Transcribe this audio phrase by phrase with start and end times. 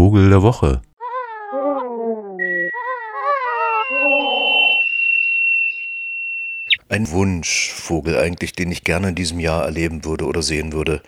[0.00, 0.80] Vogel der Woche.
[6.88, 11.02] Ein Wunschvogel eigentlich, den ich gerne in diesem Jahr erleben würde oder sehen würde.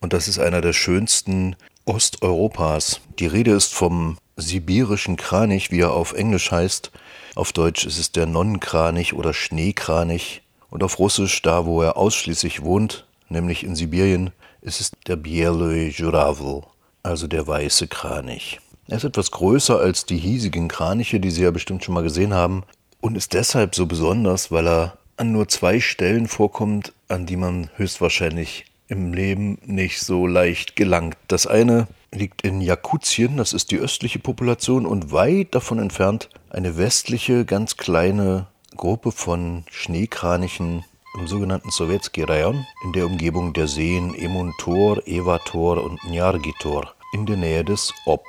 [0.00, 3.02] Und das ist einer der schönsten Osteuropas.
[3.18, 6.90] Die Rede ist vom sibirischen Kranich, wie er auf Englisch heißt.
[7.34, 10.40] Auf Deutsch ist es der Nonnenkranich oder Schneekranich.
[10.70, 14.30] Und auf Russisch, da wo er ausschließlich wohnt, nämlich in Sibirien,
[14.62, 16.62] ist es der Bieloi Juravel,
[17.08, 18.60] also der weiße Kranich.
[18.86, 22.34] Er ist etwas größer als die hiesigen Kraniche, die Sie ja bestimmt schon mal gesehen
[22.34, 22.64] haben,
[23.00, 27.70] und ist deshalb so besonders, weil er an nur zwei Stellen vorkommt, an die man
[27.76, 31.16] höchstwahrscheinlich im Leben nicht so leicht gelangt.
[31.28, 36.76] Das eine liegt in Jakutien, das ist die östliche Population, und weit davon entfernt eine
[36.76, 38.46] westliche, ganz kleine
[38.76, 40.84] Gruppe von Schneekranichen
[41.18, 47.36] im sogenannten Sowjetski Rayon in der Umgebung der Seen Emuntor, Evator und Njargitor in der
[47.36, 48.24] Nähe des Ob.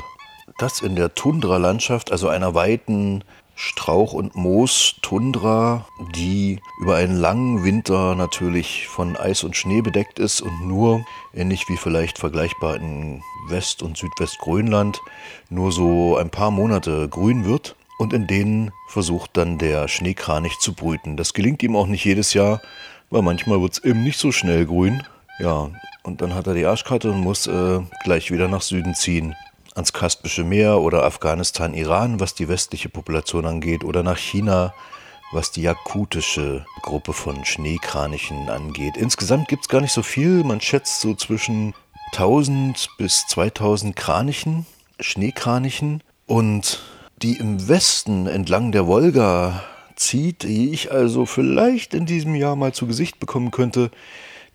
[0.57, 3.23] Das in der Tundralandschaft, also einer weiten
[3.55, 10.39] Strauch- und Moos-Tundra, die über einen langen Winter natürlich von Eis und Schnee bedeckt ist
[10.39, 15.01] und nur, ähnlich wie vielleicht vergleichbar in West- und Südwestgrönland,
[15.49, 20.73] nur so ein paar Monate grün wird und in denen versucht dann der Schneekranich zu
[20.73, 21.17] brüten.
[21.17, 22.61] Das gelingt ihm auch nicht jedes Jahr,
[23.09, 25.03] weil manchmal wird es eben nicht so schnell grün.
[25.39, 25.69] Ja,
[26.03, 29.35] und dann hat er die Arschkarte und muss äh, gleich wieder nach Süden ziehen
[29.75, 34.73] ans Kaspische Meer oder Afghanistan, Iran, was die westliche Population angeht, oder nach China,
[35.31, 38.97] was die jakutische Gruppe von Schneekranichen angeht.
[38.97, 40.43] Insgesamt gibt es gar nicht so viel.
[40.43, 41.73] Man schätzt so zwischen
[42.13, 44.65] 1000 bis 2000 Kranichen,
[44.99, 46.03] Schneekranichen.
[46.25, 46.79] Und
[47.21, 49.63] die im Westen entlang der Wolga
[49.95, 53.91] zieht, die ich also vielleicht in diesem Jahr mal zu Gesicht bekommen könnte,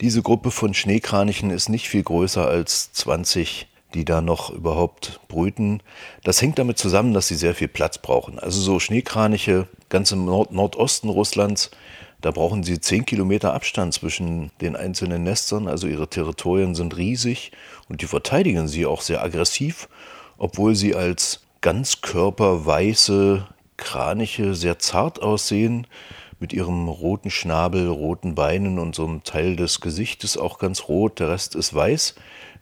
[0.01, 5.81] diese Gruppe von Schneekranichen ist nicht viel größer als 20 die da noch überhaupt brüten.
[6.25, 8.39] Das hängt damit zusammen, dass sie sehr viel Platz brauchen.
[8.39, 11.71] Also so Schneekraniche ganz im Nord Nordosten Russlands,
[12.21, 15.69] da brauchen sie 10 Kilometer Abstand zwischen den einzelnen Nestern.
[15.69, 17.53] Also ihre Territorien sind riesig
[17.89, 19.89] und die verteidigen sie auch sehr aggressiv,
[20.39, 23.47] obwohl sie als ganzkörperweiße
[23.77, 25.87] Kraniche sehr zart aussehen
[26.45, 31.19] mit ihrem roten Schnabel, roten Beinen und so einem Teil des Gesichtes auch ganz rot,
[31.19, 32.17] der Rest ist weiß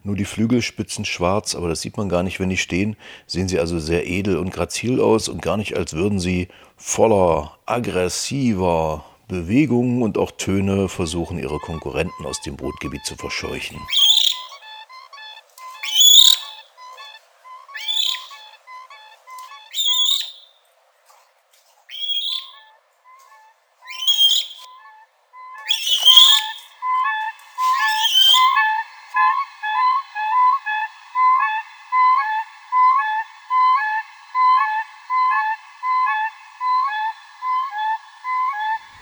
[0.04, 2.96] nur die Flügelspitzen schwarz, aber das sieht man gar nicht, wenn die stehen.
[3.26, 7.56] Sehen sie also sehr edel und grazil aus und gar nicht, als würden sie voller
[7.66, 13.78] aggressiver Bewegungen und auch Töne versuchen, ihre Konkurrenten aus dem Brutgebiet zu verscheuchen.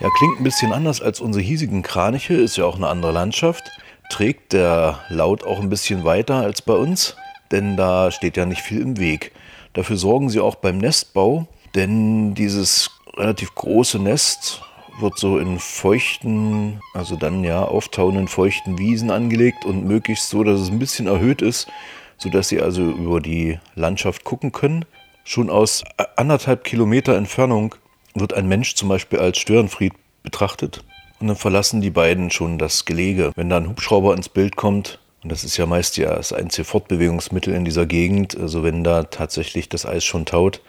[0.01, 3.71] Ja, klingt ein bisschen anders als unsere hiesigen Kraniche, ist ja auch eine andere Landschaft.
[4.09, 7.17] Trägt der Laut auch ein bisschen weiter als bei uns,
[7.51, 9.33] denn da steht ja nicht viel im Weg.
[9.75, 14.63] Dafür sorgen sie auch beim Nestbau, denn dieses relativ große Nest
[15.01, 20.61] wird so in feuchten, also dann ja auftauenden feuchten Wiesen angelegt und möglichst so, dass
[20.61, 21.69] es ein bisschen erhöht ist,
[22.17, 24.87] sodass sie also über die Landschaft gucken können.
[25.25, 25.85] Schon aus
[26.17, 27.75] anderthalb Kilometer Entfernung
[28.15, 30.83] wird ein Mensch zum Beispiel als Störenfried betrachtet
[31.21, 33.33] und dann verlassen die beiden schon das Gelege.
[33.37, 36.65] Wenn da ein Hubschrauber ins Bild kommt, und das ist ja meist ja das einzige
[36.65, 40.63] Fortbewegungsmittel in dieser Gegend, also wenn da tatsächlich das Eis schon taut,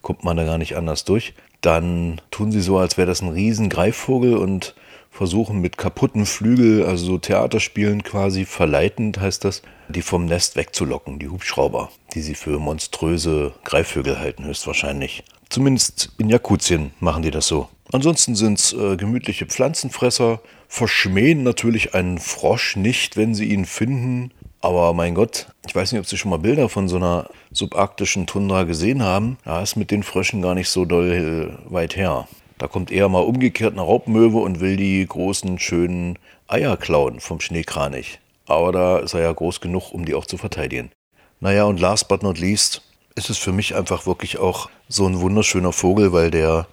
[0.00, 3.28] kommt man da gar nicht anders durch, dann tun sie so, als wäre das ein
[3.28, 4.74] riesen Greifvogel und
[5.10, 11.18] versuchen mit kaputten Flügel, also so Theaterspielen quasi, verleitend heißt das, die vom Nest wegzulocken,
[11.18, 15.24] die Hubschrauber, die sie für monströse Greifvögel halten, höchstwahrscheinlich.
[15.48, 17.68] Zumindest in Jakutien machen die das so.
[17.90, 24.30] Ansonsten sind es äh, gemütliche Pflanzenfresser, verschmähen natürlich einen Frosch nicht, wenn sie ihn finden.
[24.60, 28.26] Aber mein Gott, ich weiß nicht, ob Sie schon mal Bilder von so einer subarktischen
[28.26, 29.38] Tundra gesehen haben.
[29.44, 32.28] Da ist mit den Fröschen gar nicht so doll äh, weit her.
[32.58, 36.18] Da kommt eher mal umgekehrt eine Raubmöwe und will die großen, schönen
[36.48, 38.18] Eier klauen vom Schneekranich.
[38.46, 40.90] Aber da ist er ja groß genug, um die auch zu verteidigen.
[41.40, 42.82] Naja, und last but not least
[43.18, 46.66] ist es für mich einfach wirklich auch so ein wunderschöner Vogel, weil der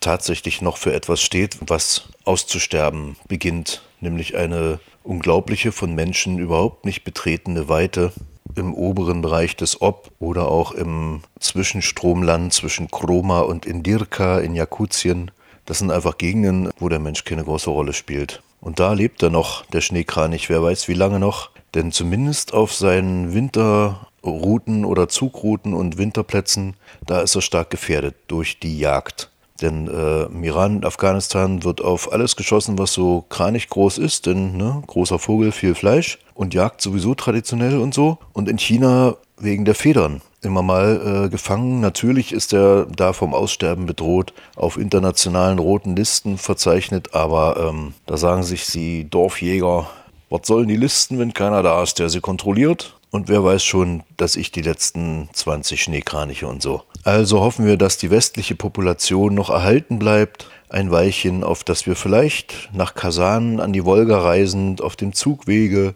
[0.00, 7.02] tatsächlich noch für etwas steht, was auszusterben beginnt, nämlich eine unglaubliche, von Menschen überhaupt nicht
[7.02, 8.12] betretene Weite
[8.54, 15.30] im oberen Bereich des Ob oder auch im Zwischenstromland zwischen Kroma und Indirka in Jakutien.
[15.64, 18.42] Das sind einfach Gegenden, wo der Mensch keine große Rolle spielt.
[18.60, 21.50] Und da lebt er noch, der Schneekranich, wer weiß wie lange noch.
[21.76, 26.72] Denn zumindest auf seinen Winterrouten oder Zugrouten und Winterplätzen,
[27.04, 29.30] da ist er stark gefährdet durch die Jagd.
[29.60, 34.24] Denn äh, im Iran und Afghanistan wird auf alles geschossen, was so kranich groß ist,
[34.24, 38.16] denn ne, großer Vogel, viel Fleisch und Jagd sowieso traditionell und so.
[38.32, 41.80] Und in China wegen der Federn immer mal äh, gefangen.
[41.80, 48.16] Natürlich ist er da vom Aussterben bedroht, auf internationalen roten Listen verzeichnet, aber ähm, da
[48.16, 49.90] sagen sich die Dorfjäger,
[50.28, 52.96] was sollen die Listen, wenn keiner da ist, der sie kontrolliert?
[53.10, 56.82] Und wer weiß schon, dass ich die letzten 20 Schneekraniche und so.
[57.04, 60.50] Also hoffen wir, dass die westliche Population noch erhalten bleibt.
[60.68, 65.94] Ein Weilchen, auf das wir vielleicht nach Kasan an die Wolga reisend auf dem Zugwege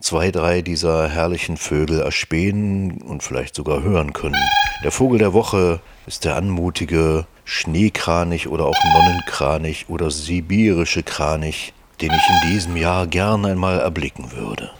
[0.00, 4.42] zwei, drei dieser herrlichen Vögel erspähen und vielleicht sogar hören können.
[4.82, 12.12] Der Vogel der Woche ist der anmutige Schneekranich oder auch Nonnenkranich oder sibirische Kranich, den
[12.12, 14.70] ich in diesem Jahr gern einmal erblicken würde.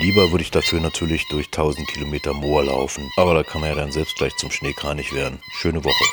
[0.00, 3.10] Lieber würde ich dafür natürlich durch 1000 Kilometer Moor laufen.
[3.16, 5.38] Aber da kann man ja dann selbst gleich zum Schneekranich werden.
[5.60, 6.04] Schöne Woche.